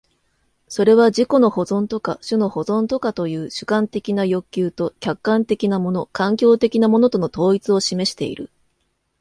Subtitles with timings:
[0.67, 8.49] それは自己の保存とか種の保存とかという主観的な欲求と客観的なもの環境的なものとの統一を示している。